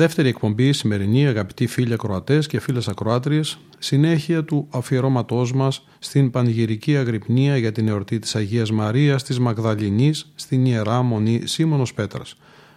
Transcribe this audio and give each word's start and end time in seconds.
Δεύτερη 0.00 0.28
εκπομπή 0.28 0.72
σημερινή, 0.72 1.26
αγαπητοί 1.26 1.66
φίλοι 1.66 1.92
ακροατές 1.92 2.46
και 2.46 2.60
φίλες 2.60 2.88
ακροάτριες, 2.88 3.58
συνέχεια 3.78 4.44
του 4.44 4.66
αφιερώματός 4.70 5.52
μας 5.52 5.86
στην 5.98 6.30
πανηγυρική 6.30 6.96
αγρυπνία 6.96 7.56
για 7.56 7.72
την 7.72 7.88
εορτή 7.88 8.18
της 8.18 8.36
Αγίας 8.36 8.70
Μαρίας 8.70 9.22
της 9.22 9.38
Μαγδαληνής 9.38 10.32
στην 10.34 10.64
ιερά 10.64 11.02
μονή 11.02 11.40
Σίμωνος 11.44 11.94
Πέτρας. 11.94 12.34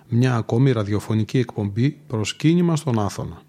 Μια 0.09 0.35
ακόμη 0.35 0.71
ραδιοφωνική 0.71 1.37
εκπομπή 1.37 1.97
προσκύνημα 2.07 2.75
στον 2.75 2.99
Άθωνα. 2.99 3.41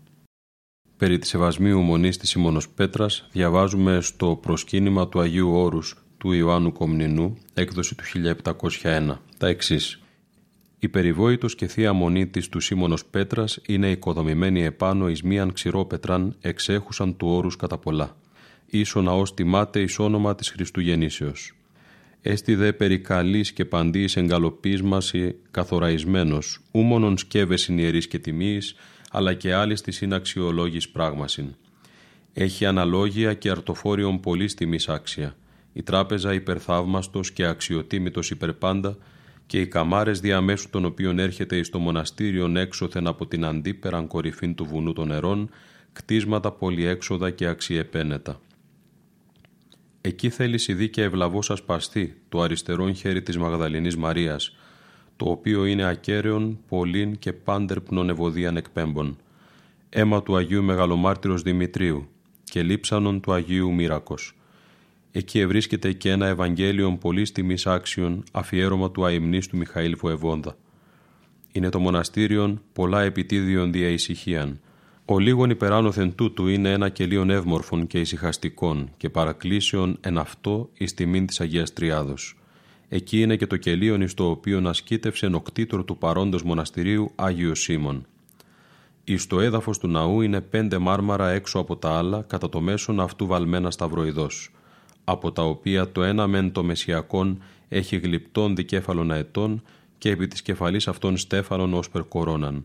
Περί 0.97 1.19
της 1.19 1.29
Σεβασμίου 1.29 1.81
Μονής 1.81 2.17
της 2.17 2.29
Σίμωνος 2.29 2.69
Πέτρας 2.69 3.29
διαβάζουμε 3.33 3.99
στο 4.01 4.39
προσκύνημα 4.43 5.09
του 5.09 5.21
Αγίου 5.21 5.53
Όρους 5.55 6.05
του 6.19 6.33
Ιωάννου 6.33 6.73
Κομνηνού, 6.73 7.37
έκδοση 7.55 7.95
του 7.95 8.05
1701, 8.05 9.21
τα 9.39 9.49
εξής. 9.49 9.99
Η 10.85 10.89
περιβόητος 10.89 11.55
και 11.55 11.67
θεία 11.67 11.93
μονή 11.93 12.27
της 12.27 12.49
του 12.49 12.61
Σίμωνος 12.61 13.05
Πέτρας 13.05 13.61
είναι 13.67 13.91
οικοδομημένη 13.91 14.65
επάνω 14.65 15.09
εις 15.09 15.23
μίαν 15.23 15.53
ξηρόπετραν 15.53 16.37
εξέχουσαν 16.41 17.17
του 17.17 17.29
όρους 17.29 17.57
κατά 17.57 17.79
πολλά. 17.79 18.17
Ίσο 18.67 19.03
ναός 19.03 19.35
τιμάται 19.35 19.81
εις 19.81 19.99
όνομα 19.99 20.35
της 20.35 20.51
Χριστού 20.51 20.81
Γεννήσεως. 20.81 21.53
Έστι 22.23 22.55
δε 22.55 22.73
περί 22.73 22.99
καλής 22.99 23.53
και 23.53 23.65
παντής 23.65 24.17
εγκαλοπίσμαση 24.17 25.37
καθοραϊσμένος, 25.51 26.61
ου 26.73 26.81
μόνον 26.81 27.19
σκεύες 27.19 27.69
ιερής 27.69 28.09
και 28.09 28.19
τιμής, 28.19 28.75
αλλά 29.11 29.35
και 29.35 29.55
άλλης 29.55 29.81
της 29.81 29.97
συναξιολόγης 29.97 30.89
πράγμασιν. 30.89 31.55
Έχει 32.33 32.67
αναλόγια 32.67 33.35
και 33.35 33.51
αρτοφόριον 33.51 34.21
πολύ 34.21 34.47
τιμής 34.47 34.89
άξια. 34.89 35.37
Η 35.73 35.83
τράπεζα 35.83 36.35
υπερθαύμαστος 36.35 37.33
και 37.33 37.45
αξιοτίμητος 37.45 38.31
υπερπάντα, 38.31 38.97
και 39.47 39.61
οι 39.61 39.67
καμάρες 39.67 40.21
διαμέσου 40.21 40.71
των 40.71 40.85
οποίων 40.85 41.19
έρχεται 41.19 41.57
εις 41.57 41.71
το 41.71 41.79
μοναστήριον 41.79 42.57
έξωθεν 42.57 43.07
από 43.07 43.27
την 43.27 43.45
αντίπεραν 43.45 44.07
κορυφήν 44.07 44.55
του 44.55 44.65
βουνού 44.65 44.93
των 44.93 45.09
νερών, 45.09 45.51
κτίσματα 45.93 46.53
πολυέξοδα 46.53 47.31
και 47.31 47.47
αξιεπένετα. 47.47 48.41
Εκεί 50.01 50.31
θέλεις 50.31 50.69
η 50.69 50.89
και 50.89 51.03
ευλαβώς 51.03 51.51
ασπαστή 51.51 52.21
το 52.29 52.41
αριστερόν 52.41 52.95
χέρι 52.95 53.23
της 53.23 53.39
Μαγδαληνής 53.39 53.97
Μαρίας, 53.97 54.57
το 55.17 55.31
οποίο 55.31 55.65
είναι 55.65 55.85
ακέραιον, 55.85 56.59
πολλήν 56.69 57.19
και 57.19 57.33
πάντερπνον 57.33 58.09
ευωδίαν 58.09 58.57
εκπέμπων. 58.57 59.17
Αίμα 59.89 60.23
του 60.23 60.37
Αγίου 60.37 60.63
Μεγαλομάρτυρος 60.63 61.43
Δημητρίου 61.43 62.09
και 62.45 62.63
λείψανον 62.63 63.21
του 63.21 63.33
Αγίου 63.33 63.73
Μύρακος 63.73 64.35
Εκεί 65.17 65.39
ευρίσκεται 65.39 65.93
και 65.93 66.11
ένα 66.11 66.27
Ευαγγέλιο 66.27 66.97
πολύ 67.01 67.23
τιμή 67.23 67.57
άξιων 67.65 68.25
αφιέρωμα 68.33 68.91
του 68.91 69.07
αιμνής 69.07 69.47
του 69.47 69.57
Μιχαήλ 69.57 69.97
Φοεβόνδα. 69.97 70.57
Είναι 71.53 71.69
το 71.69 71.79
μοναστήριον 71.79 72.63
πολλά 72.73 73.03
επιτίδιον 73.03 73.73
δια 73.73 73.89
ησυχίαν. 73.89 74.61
Ο 75.05 75.19
λίγον 75.19 75.51
υπεράνωθεν 75.51 76.15
τούτου 76.15 76.47
είναι 76.47 76.73
ένα 76.73 76.89
κελίον 76.89 77.31
εύμορφων 77.31 77.87
και 77.87 78.01
ησυχαστικών 78.01 78.91
και 78.97 79.11
παρακλήσεων 79.11 79.97
εν 80.01 80.19
αυτό 80.19 80.71
εις 80.75 80.95
τιμήν 80.95 81.27
της 81.27 81.41
Αγίας 81.41 81.73
Τριάδος. 81.73 82.39
Εκεί 82.89 83.21
είναι 83.21 83.37
και 83.37 83.47
το 83.47 83.57
κελίον 83.57 84.01
εις 84.01 84.15
το 84.15 84.31
οποίο 84.31 84.69
ασκήτευσε 84.69 85.29
νοκτήτορ 85.29 85.85
του 85.85 85.99
παρόντος 85.99 86.43
μοναστηρίου 86.43 87.13
Άγιος 87.15 87.61
Σίμων. 87.61 88.07
Εις 89.05 89.27
το 89.27 89.41
έδαφος 89.41 89.79
του 89.79 89.89
ναού 89.89 90.21
είναι 90.21 90.41
πέντε 90.41 90.79
μάρμαρα 90.79 91.31
έξω 91.31 91.59
από 91.59 91.77
τα 91.77 91.97
άλλα 91.97 92.23
κατά 92.23 92.49
το 92.49 92.61
μέσον 92.61 93.01
αυτού 93.01 93.27
βαλμένα 93.27 93.71
σταυροειδός 93.71 94.54
από 95.05 95.33
τα 95.33 95.43
οποία 95.43 95.93
το 95.93 96.03
ένα 96.03 96.27
μεν 96.27 96.53
το 96.53 96.63
μεσιακόν 96.63 97.43
έχει 97.69 97.97
γλυπτών 97.97 98.57
δικέφαλον 98.57 99.13
αετών 99.13 99.63
και 99.99 100.11
επί 100.11 100.27
της 100.27 100.43
κεφαλής 100.43 100.89
αυτών 100.89 101.17
στέφανον 101.17 101.75
όσπερ 101.75 102.03
κορώναν. 102.03 102.65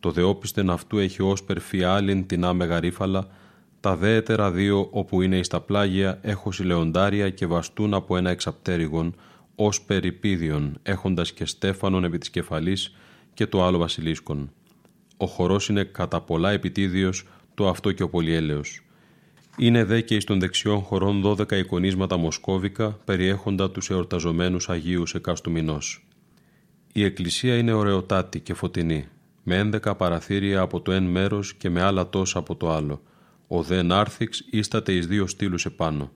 Το 0.00 0.10
δεόπιστεν 0.10 0.70
αυτού 0.70 0.98
έχει 0.98 1.22
όσπερ 1.22 1.60
φιάλιν 1.60 2.26
την 2.26 2.44
άμεγα 2.44 2.80
τα 3.80 3.96
δέετερα 3.96 4.50
δύο 4.50 4.88
όπου 4.90 5.22
είναι 5.22 5.38
εις 5.38 5.48
τα 5.48 5.60
πλάγια 5.60 6.18
έχως 6.22 6.60
λεοντάρια 6.60 7.30
και 7.30 7.46
βαστούν 7.46 7.94
από 7.94 8.16
ένα 8.16 8.30
εξαπτέρυγον, 8.30 9.14
ως 9.54 9.82
περιπίδιον, 9.82 10.78
έχοντας 10.82 11.32
και 11.32 11.44
στέφανον 11.44 12.04
επί 12.04 12.18
της 12.18 12.30
κεφαλής 12.30 12.96
και 13.34 13.46
το 13.46 13.64
άλλο 13.64 13.78
βασιλίσκον. 13.78 14.50
Ο 15.16 15.26
χορός 15.26 15.68
είναι 15.68 15.84
κατά 15.84 16.20
πολλά 16.20 16.50
επιτίδιος 16.50 17.26
το 17.54 17.68
αυτό 17.68 17.92
και 17.92 18.02
ο 18.02 18.08
πολυέλεος. 18.08 18.80
Είναι 19.62 19.84
δε 19.84 20.00
και 20.00 20.14
εις 20.14 20.24
των 20.24 20.40
δεξιών 20.40 20.80
χωρών 20.80 21.20
δώδεκα 21.20 21.56
εικονίσματα 21.56 22.16
μοσκόβικα 22.16 22.98
περιέχοντα 23.04 23.70
τους 23.70 23.90
εορταζομένους 23.90 24.68
Αγίους 24.68 25.14
εκάστου 25.14 25.50
μηνός. 25.50 26.06
Η 26.92 27.04
εκκλησία 27.04 27.56
είναι 27.56 27.72
ωραιοτάτη 27.72 28.40
και 28.40 28.54
φωτεινή, 28.54 29.08
με 29.42 29.56
ένδεκα 29.56 29.94
παραθύρια 29.94 30.60
από 30.60 30.80
το 30.80 30.92
εν 30.92 31.02
μέρος 31.02 31.54
και 31.54 31.70
με 31.70 31.82
άλλα 31.82 32.08
τόσα 32.08 32.38
από 32.38 32.56
το 32.56 32.70
άλλο. 32.70 33.02
Ο 33.46 33.62
δε 33.62 33.82
νάρθιξ 33.82 34.44
ίσταται 34.50 34.92
εις 34.92 35.06
δύο 35.06 35.26
στήλους 35.26 35.64
επάνω. 35.64 36.12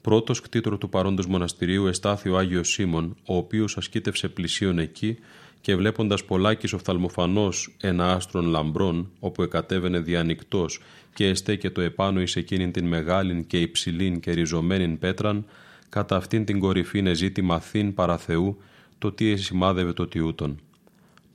Πρώτος 0.00 0.40
κτήτρο 0.40 0.78
του 0.78 0.88
παρόντος 0.88 1.26
μοναστηρίου 1.26 1.86
εστάθη 1.86 2.28
ο 2.28 2.38
Άγιος 2.38 2.68
Σίμων, 2.68 3.16
ο 3.26 3.36
οποίος 3.36 3.76
ασκήτευσε 3.76 4.28
πλησίον 4.28 4.78
εκεί 4.78 5.18
και 5.60 5.76
βλέποντας 5.76 6.24
πολλάκις 6.24 6.72
οφθαλμοφανώς 6.72 7.76
ένα 7.80 8.12
άστρον 8.12 8.46
λαμπρών, 8.46 9.10
όπου 9.20 9.42
εκατέβαινε 9.42 9.98
διανυκτός 9.98 10.80
και 11.14 11.26
εστέκετο 11.26 11.80
επάνω 11.80 12.20
εις 12.20 12.36
εκείνην 12.36 12.72
την 12.72 12.86
μεγάλην 12.86 13.46
και 13.46 13.60
υψηλήν 13.60 14.20
και 14.20 14.32
ριζωμένην 14.32 14.98
πέτραν, 14.98 15.44
κατά 15.88 16.16
αυτήν 16.16 16.44
την 16.44 16.58
κορυφήν 16.58 17.06
εζήτη 17.06 17.42
μαθήν 17.42 17.94
παρά 17.94 18.18
Θεού, 18.18 18.58
το 18.98 19.12
τι 19.12 19.30
εσημάδευε 19.30 19.92
το 19.92 20.06
τιούτον. 20.06 20.60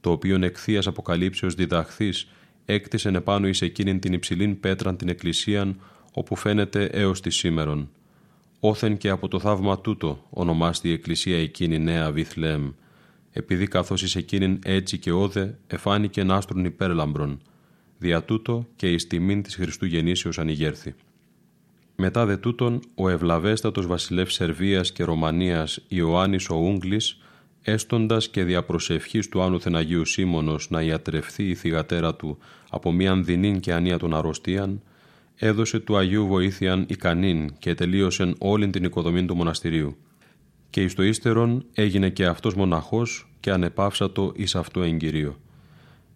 Το 0.01 0.11
οποίον 0.11 0.43
εκθείας 0.43 0.87
αποκαλύψεως 0.87 1.53
διδαχθής, 1.53 2.27
έκτισεν 2.65 3.15
επάνω 3.15 3.47
εις 3.47 3.61
εκείνην 3.61 3.99
την 3.99 4.13
υψηλήν 4.13 4.59
πέτραν 4.59 4.97
την 4.97 5.09
εκκλησίαν, 5.09 5.79
όπου 6.13 6.35
φαίνεται 6.35 6.85
έως 6.85 7.21
τη 7.21 7.29
σήμερον. 7.29 7.89
Όθεν 8.59 8.97
και 8.97 9.09
από 9.09 9.27
το 9.27 9.39
θαύμα 9.39 9.79
τούτο 9.79 10.25
ονομάστη 10.29 10.89
η 10.89 10.91
εκκλησία 10.91 11.41
εκείνη 11.41 11.79
Νέα 11.79 12.11
Βιθλέμ, 12.11 12.71
επειδή 13.37 13.67
καθώς 13.67 14.01
εις 14.01 14.15
εκείνην 14.15 14.59
έτσι 14.63 14.97
και 14.97 15.11
όδε 15.11 15.57
εφάνηκε 15.67 16.25
άστρον 16.29 16.65
υπέρλαμπρον, 16.65 17.41
δια 17.97 18.23
τούτο 18.23 18.67
και 18.75 18.91
εις 18.91 19.07
τιμήν 19.07 19.41
της 19.41 19.55
Χριστού 19.55 19.85
γεννήσεως 19.85 20.39
ανηγέρθη. 20.39 20.95
Μετά 21.95 22.25
δε 22.25 22.37
τούτον, 22.37 22.79
ο 22.95 23.09
ευλαβέστατος 23.09 23.87
βασιλεύς 23.87 24.33
Σερβίας 24.33 24.91
και 24.91 25.03
Ρωμανίας 25.03 25.79
Ιωάννης 25.87 26.49
ο 26.49 26.55
Ούγγλης, 26.55 27.21
έστοντας 27.61 28.29
και 28.29 28.43
διαπροσευχής 28.43 29.29
του 29.29 29.41
Άνου 29.41 29.61
Θεναγίου 29.61 30.05
Σίμωνος 30.05 30.69
να 30.69 30.81
ιατρευθεί 30.81 31.49
η 31.49 31.55
θυγατέρα 31.55 32.15
του 32.15 32.37
από 32.69 32.91
μίαν 32.91 33.25
δεινήν 33.25 33.59
και 33.59 33.73
ανία 33.73 33.97
των 33.97 34.15
αρρωστίαν, 34.15 34.81
έδωσε 35.35 35.79
του 35.79 35.97
Αγίου 35.97 36.27
βοήθειαν 36.27 36.85
ικανήν 36.87 37.57
και 37.59 37.73
τελείωσεν 37.73 38.35
όλην 38.37 38.71
την 38.71 38.83
οικοδομή 38.83 39.25
του 39.25 39.35
μοναστηρίου. 39.35 39.97
Και 40.75 40.81
εις 40.83 40.93
το 40.93 41.03
ύστερον 41.03 41.65
έγινε 41.73 42.09
και 42.09 42.25
αυτός 42.25 42.53
μοναχός 42.53 43.29
και 43.39 43.51
ανεπάυσατο 43.51 44.31
εις 44.35 44.55
αυτό 44.55 44.81
εγκυρίο 44.81 45.39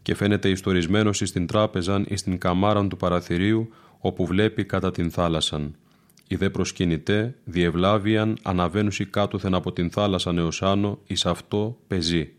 και 0.01 0.15
φαίνεται 0.15 0.49
ιστορισμένος 0.49 1.21
εις 1.21 1.31
την 1.31 1.47
τράπεζαν 1.47 2.05
εις 2.09 2.23
την 2.23 2.37
καμάραν 2.37 2.89
του 2.89 2.97
παραθυρίου 2.97 3.69
όπου 3.99 4.25
βλέπει 4.25 4.65
κατά 4.65 4.91
την 4.91 5.11
θάλασσαν. 5.11 5.75
Οι 6.27 6.35
δε 6.35 6.49
προσκυνητέ 6.49 7.35
διευλάβιαν 7.43 8.37
αναβαίνουσι 8.43 9.05
κάτωθεν 9.05 9.53
από 9.53 9.71
την 9.73 9.91
θάλασσα 9.91 10.33
έως 10.35 10.61
άνω 10.61 10.99
εις 11.07 11.25
αυτό 11.25 11.77
πεζή 11.87 12.31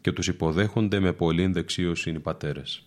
και 0.00 0.12
τους 0.12 0.28
υποδέχονται 0.28 1.00
με 1.00 1.12
πολλήν 1.12 1.52
δεξίωση 1.52 2.10
οι 2.10 2.18
πατέρες. 2.18 2.82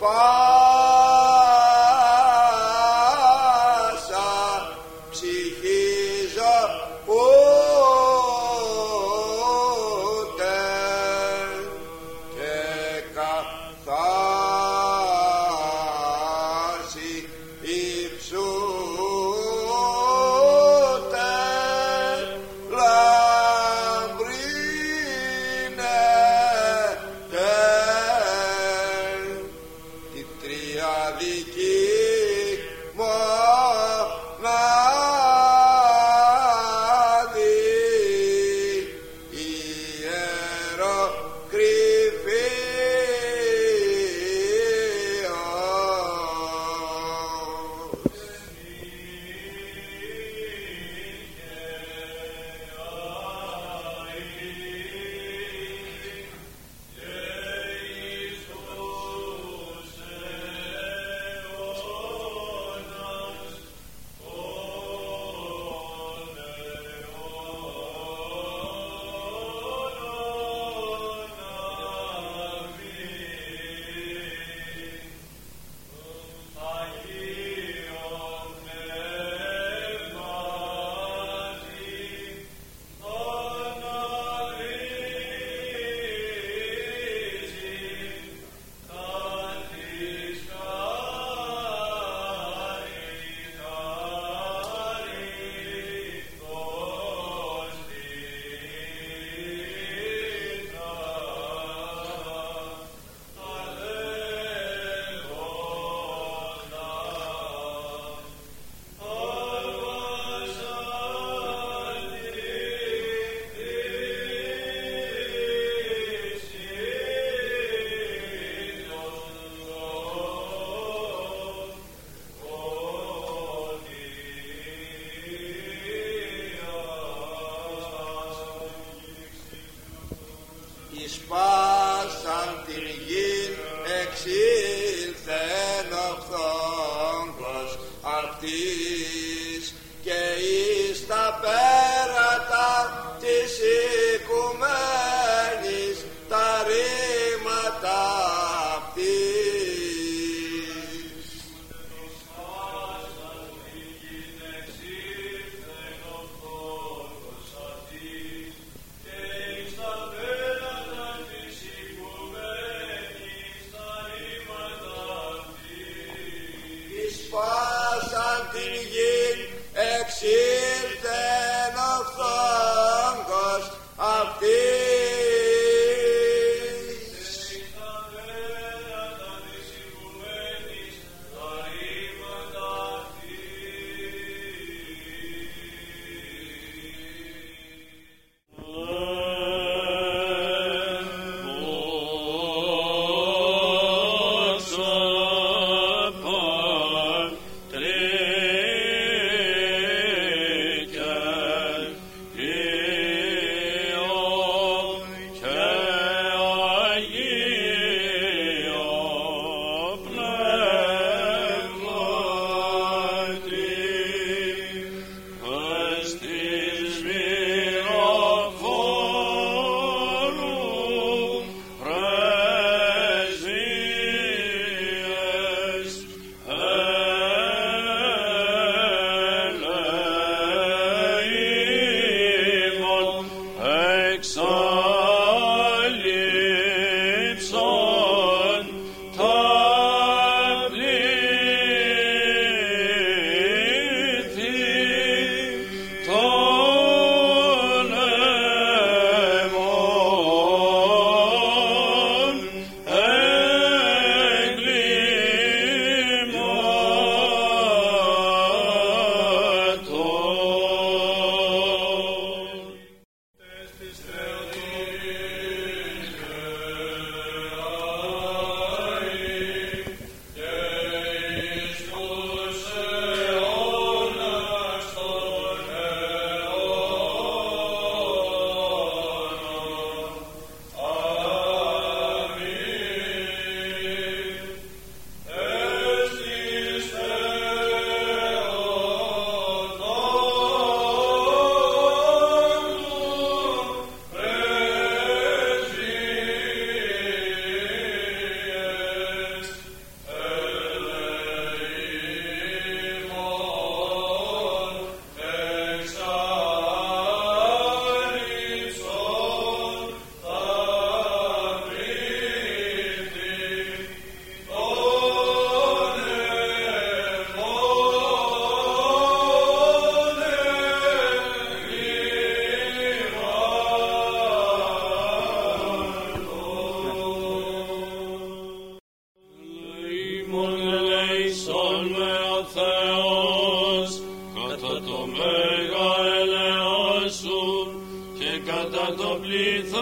Bye. 0.00 0.47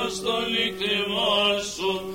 Δαλή 0.08 0.74
και 0.78 1.12
μάστο 1.12 2.05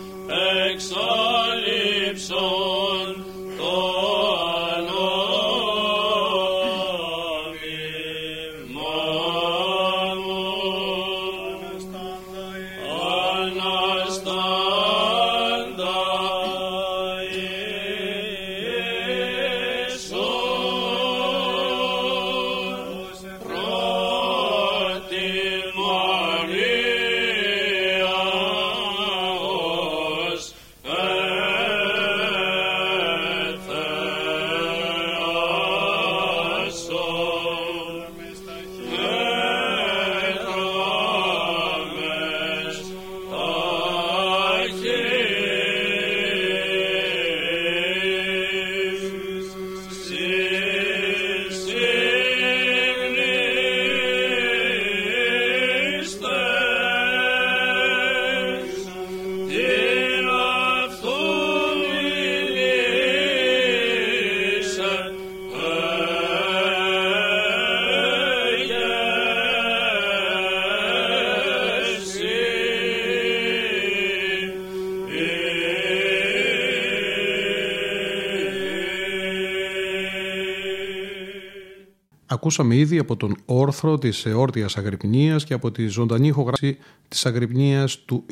Ακούσαμε 82.43 82.75
ήδη 82.75 82.97
από 82.97 83.15
τον 83.15 83.35
όρθρο 83.45 83.97
της 83.97 84.25
εόρτιας 84.25 84.77
Αγρυπνίας 84.77 85.43
και 85.43 85.53
από 85.53 85.71
τη 85.71 85.87
ζωντανή 85.87 86.27
ηχογράφηση 86.27 86.77
της 87.07 87.25
Αγρυπνίας 87.25 87.99
του 88.05 88.23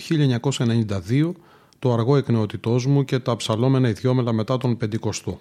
1992 1.08 1.32
το 1.80 1.94
αργό 1.94 2.16
εκνεότητός 2.16 2.86
μου 2.86 3.06
και 3.06 3.20
τα 3.20 3.36
ψαλόμενα 3.36 3.89
ιδιόμελα 3.89 4.34
μετά 4.34 4.58
τον 4.58 4.78
Πεντηκοστό. 4.78 5.39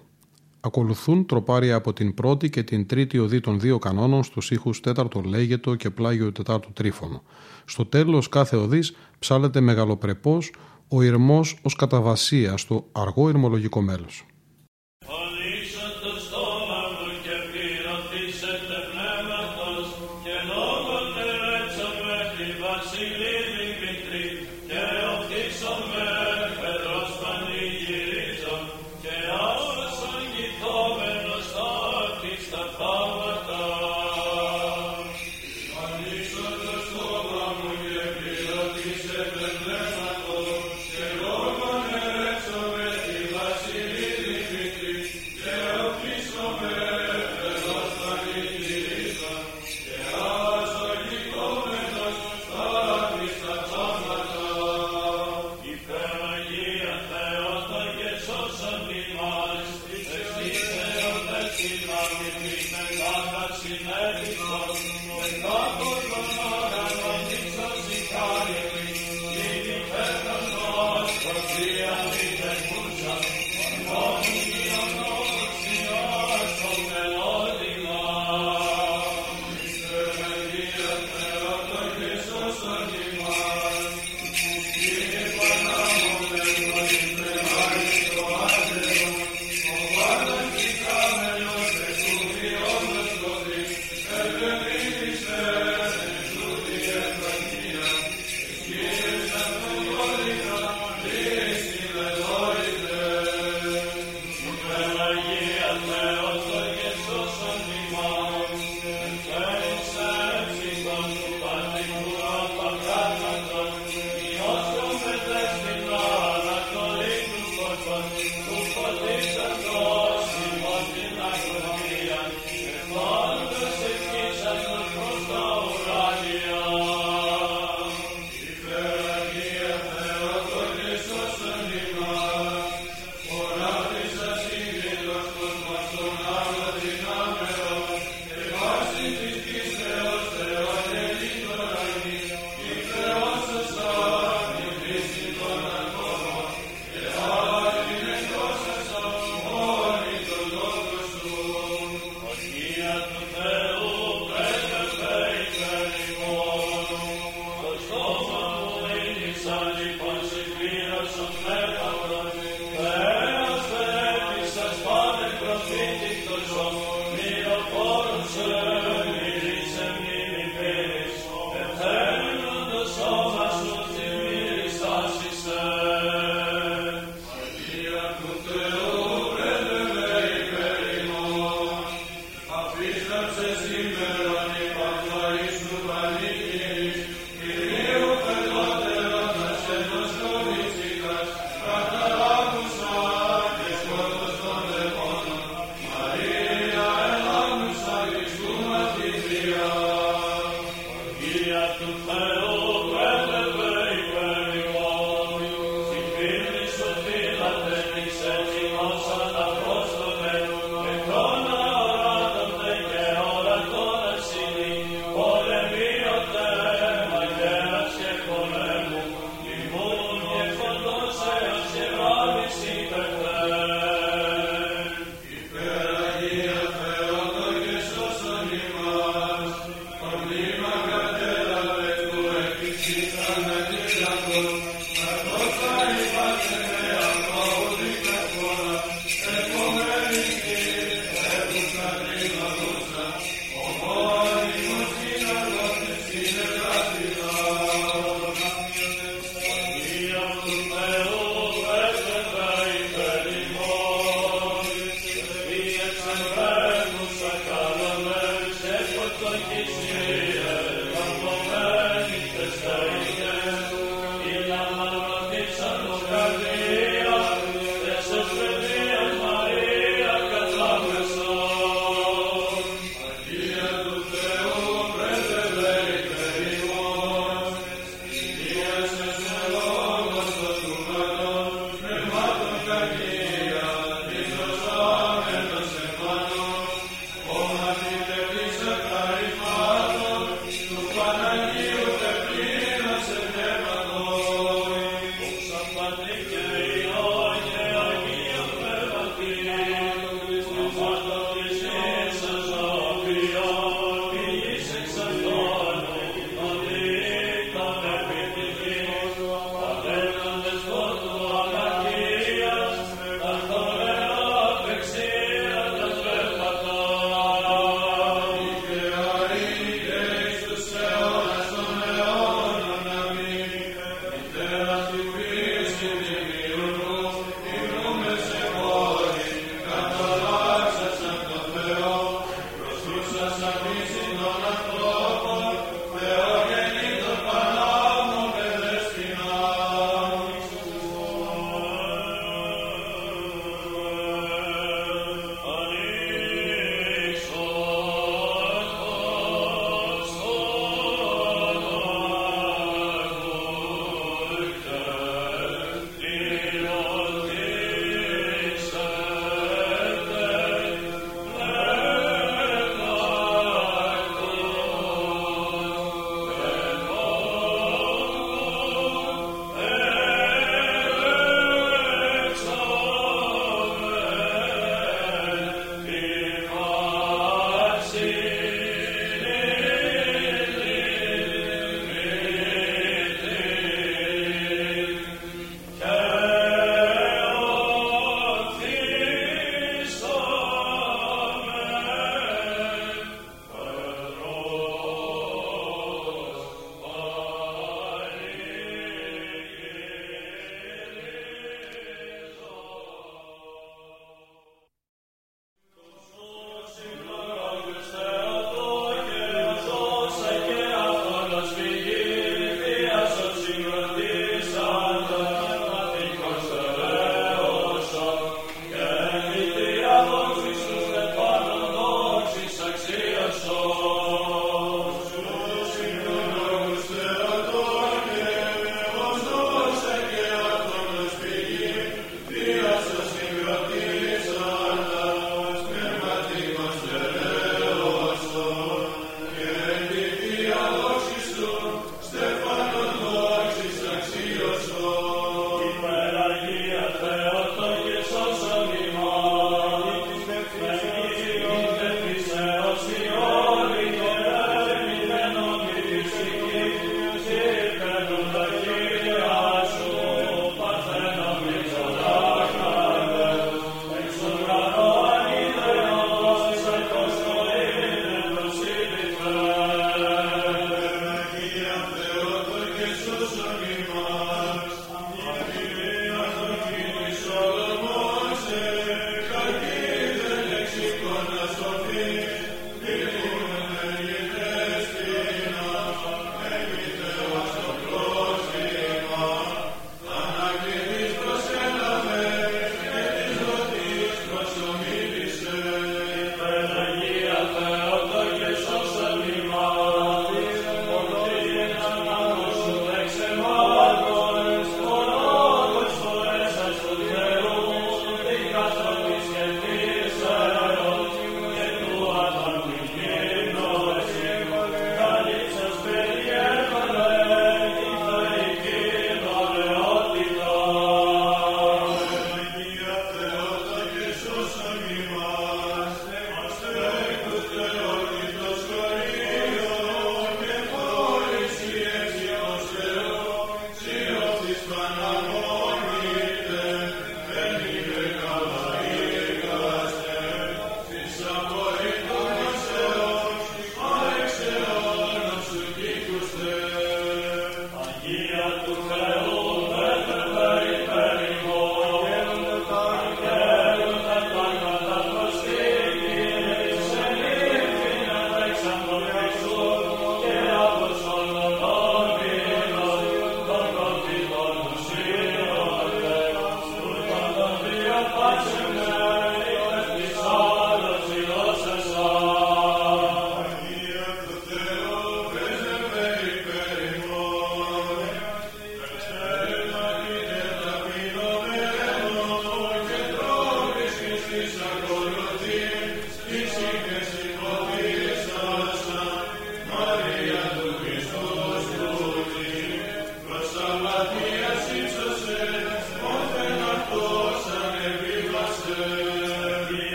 Ακολουθούν 0.59 1.25
τροπάρια 1.25 1.75
από 1.75 1.93
την 1.93 2.13
πρώτη 2.13 2.49
και 2.49 2.63
την 2.63 2.85
τρίτη 2.85 3.19
οδή 3.19 3.39
των 3.39 3.59
δύο 3.59 3.79
κανόνων 3.79 4.23
στους 4.23 4.51
ήχους 4.51 4.79
τέταρτο 4.79 5.21
λέγετο 5.21 5.75
και 5.75 5.89
πλάγιο 5.89 6.31
τετάρτο 6.31 6.69
τρίφωνο. 6.73 7.23
Στο 7.65 7.85
τέλος 7.85 8.29
κάθε 8.29 8.55
οδής 8.55 8.95
ψάλεται 9.19 9.59
μεγαλοπρεπός 9.59 10.53
ο 10.87 11.01
ηρμός 11.01 11.59
ως 11.61 11.75
καταβασία 11.75 12.57
στο 12.57 12.85
αργό 12.91 13.29
ηρμολογικό 13.29 13.81
μέλος. 13.81 14.25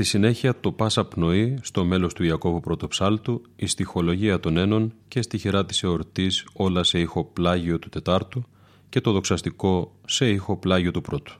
Στη 0.00 0.08
συνέχεια 0.08 0.60
το 0.60 0.72
Πάσα 0.72 1.04
Πνοή 1.04 1.58
στο 1.62 1.84
μέλος 1.84 2.14
του 2.14 2.24
Ιακώβου 2.24 2.60
Πρωτοψάλτου, 2.60 3.42
η 3.56 3.66
στοιχολογία 3.66 4.40
των 4.40 4.56
Ένων 4.56 4.92
και 5.08 5.22
στοιχερά 5.22 5.66
της 5.66 5.82
εορτής 5.82 6.46
όλα 6.52 6.82
σε 6.82 6.98
ηχοπλάγιο 6.98 7.78
του 7.78 7.88
Τετάρτου 7.88 8.42
και 8.88 9.00
το 9.00 9.12
δοξαστικό 9.12 9.92
σε 10.06 10.30
ηχοπλάγιο 10.30 10.90
του 10.90 11.00
Πρώτου. 11.00 11.34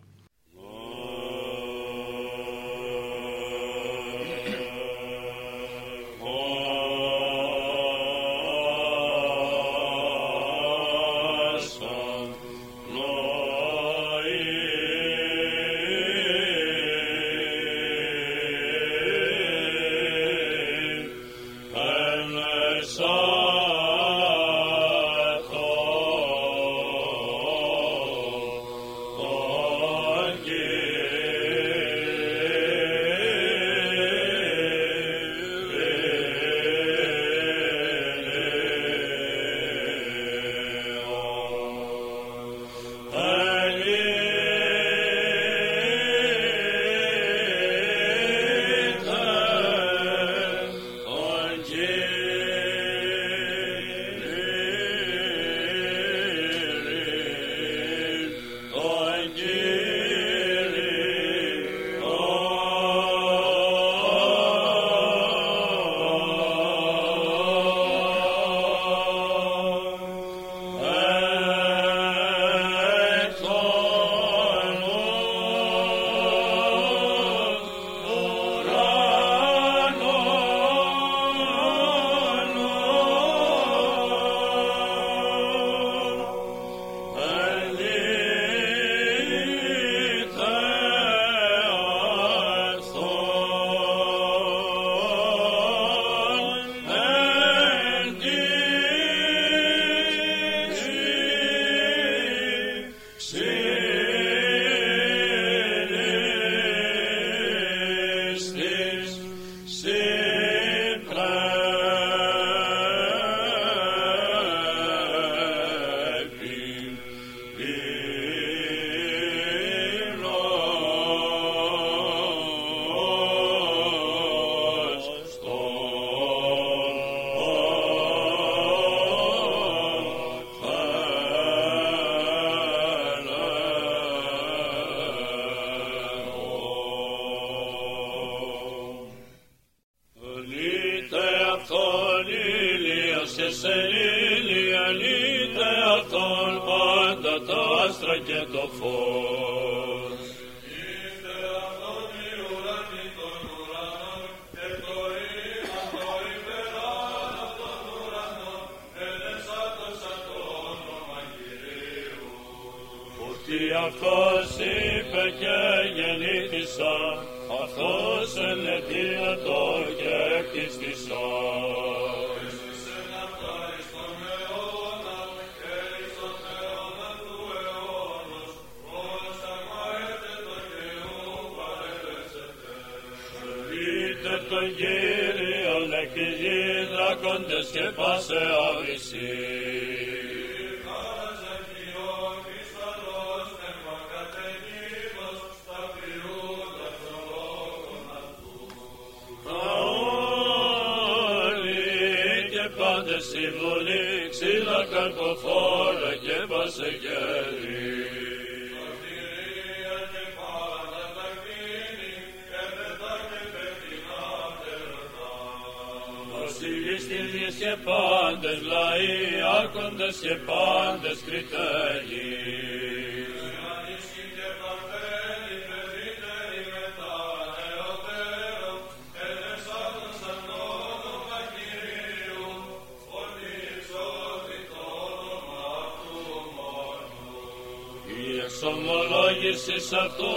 Εξομολόγησης 238.63 239.93
αυτού 239.93 240.33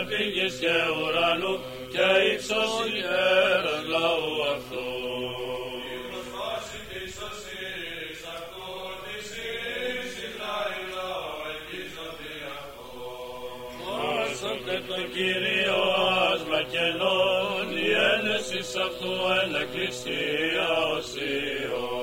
επίγης 0.00 0.54
και 0.62 0.74
ουρανού 0.98 1.54
και 1.92 2.06
ύψος 2.32 2.72
ιέρας 2.94 3.82
λαού 3.92 4.30
αυτού. 4.54 4.86
Η 5.94 5.98
προσβάση 6.08 6.78
της 6.90 7.12
οσύρης 7.28 8.20
αυτού 8.36 8.68
της 9.04 9.26
ήρης 9.48 10.12
Ισραήλ 10.26 10.84
λαό 10.96 11.32
εκείσοτη 11.54 12.34
αυτός. 12.60 13.70
Μάσονται 13.88 14.78
το 14.88 14.98
Κύριο 15.14 15.82
άσμα 16.30 16.60
κενών 16.72 17.66
η 17.86 17.90
ένεσης 18.12 18.70
αυτού 18.86 19.12
εν 19.40 19.50
εκκλησία 19.62 20.68
οσίων. 20.96 22.01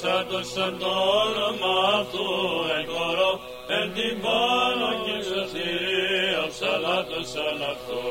santo, 0.00 0.42
santo, 0.44 0.86
όνομά 1.24 2.06
εγχωρώ, 2.78 3.32
εν 3.76 3.86
την 3.94 4.20
πάνω 4.22 4.88
και 5.04 5.16
σωτηρία 5.28 6.44
ψαλάτων 6.52 7.24
σαν 7.32 7.62
αυτό. 7.72 8.02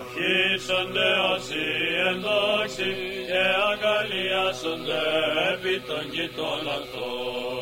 Αρχίσονται 0.00 1.08
όσοι 1.34 1.62
ενδόξοι 2.08 2.90
και 3.28 3.42
αγκαλιάσονται 3.70 5.02
επί 5.52 5.74
των 5.88 6.02
γητών 6.12 6.62
αυτών. 6.78 7.61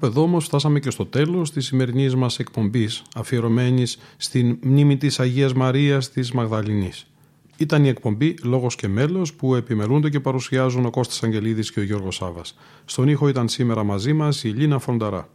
Κάπου 0.00 0.10
εδώ 0.10 0.22
όμως 0.22 0.44
φτάσαμε 0.44 0.80
και 0.80 0.90
στο 0.90 1.06
τέλος 1.06 1.50
της 1.50 1.66
σημερινής 1.66 2.14
μας 2.14 2.38
εκπομπής 2.38 3.02
αφιερωμένης 3.14 3.98
στην 4.16 4.58
μνήμη 4.62 4.96
της 4.96 5.20
Αγίας 5.20 5.52
Μαρίας 5.52 6.10
της 6.10 6.32
Μαγδαληνής. 6.32 7.06
Ήταν 7.56 7.84
η 7.84 7.88
εκπομπή 7.88 8.34
«Λόγος 8.42 8.74
και 8.76 8.88
μέλος» 8.88 9.34
που 9.34 9.54
επιμελούνται 9.54 10.10
και 10.10 10.20
παρουσιάζουν 10.20 10.86
ο 10.86 10.90
Κώστας 10.90 11.22
Αγγελίδης 11.22 11.72
και 11.72 11.80
ο 11.80 11.82
Γιώργος 11.82 12.14
Σάβας. 12.14 12.58
Στον 12.84 13.08
ήχο 13.08 13.28
ήταν 13.28 13.48
σήμερα 13.48 13.84
μαζί 13.84 14.12
μας 14.12 14.44
η 14.44 14.48
Λίνα 14.48 14.78
Φονταρά. 14.78 15.28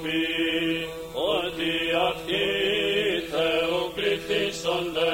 υλοποιεί 0.00 0.88
ότι 1.12 1.72
αυτοί 2.08 2.44
Θεού 3.30 3.80
πληθύσσονται. 3.94 5.12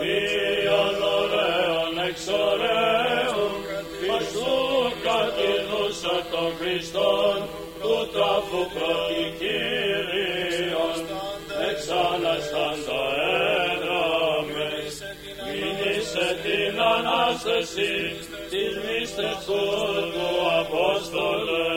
Βίων 0.00 0.96
ωραίων 1.18 1.92
εξ 2.08 2.20
ωραίου, 2.46 3.44
πασού 4.08 4.56
κατηδούσα 5.04 6.16
των 6.32 6.50
Χριστών, 6.58 7.36
του 7.80 7.96
τάφου 8.14 8.62
πρώτη 8.74 9.24
Κύριον, 9.38 10.98
εξαναστάντα 11.70 13.02
έδραμες, 13.70 14.94
μείνησε 15.46 16.26
την 16.44 16.74
Ανάσταση 16.96 17.92
της 18.50 18.72
μυστικού 18.84 19.64
του 20.12 20.28
Απόστολε. 20.60 21.75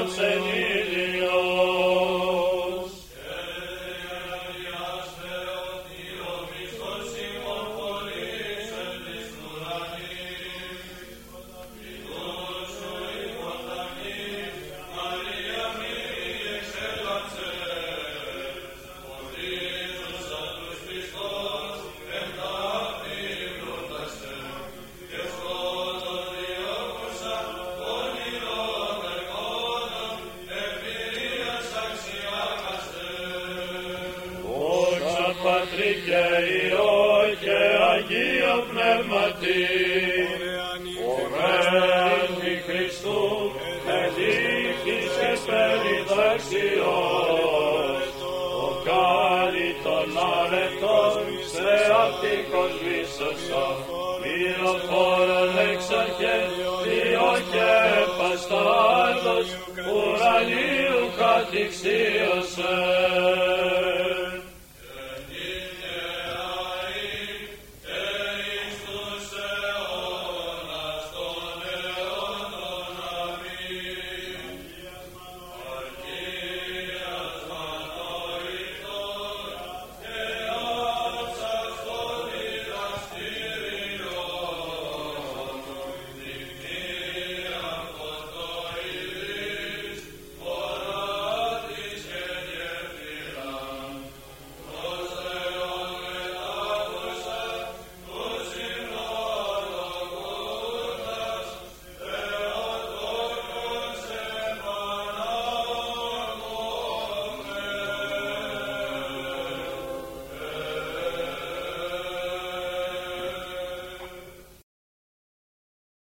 i 0.00 0.08
Señor. 0.08 0.71